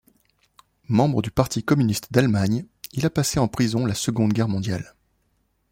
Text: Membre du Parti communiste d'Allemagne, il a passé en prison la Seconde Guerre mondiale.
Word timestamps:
Membre 0.89 1.21
du 1.21 1.29
Parti 1.29 1.61
communiste 1.63 2.07
d'Allemagne, 2.11 2.65
il 2.93 3.05
a 3.05 3.11
passé 3.11 3.37
en 3.39 3.47
prison 3.47 3.85
la 3.85 3.93
Seconde 3.93 4.33
Guerre 4.33 4.47
mondiale. 4.47 4.95